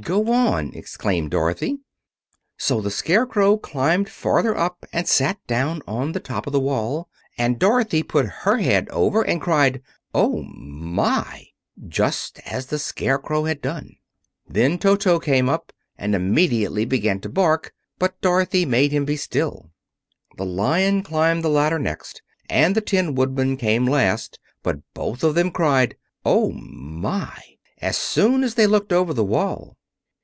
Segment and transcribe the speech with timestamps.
[0.00, 1.78] "Go on," exclaimed Dorothy.
[2.56, 7.08] So the Scarecrow climbed farther up and sat down on the top of the wall,
[7.38, 9.82] and Dorothy put her head over and cried,
[10.14, 11.46] "Oh, my!"
[11.86, 13.96] just as the Scarecrow had done.
[14.48, 19.70] Then Toto came up, and immediately began to bark, but Dorothy made him be still.
[20.38, 25.34] The Lion climbed the ladder next, and the Tin Woodman came last; but both of
[25.36, 27.40] them cried, "Oh, my!"
[27.82, 29.76] as soon as they looked over the wall.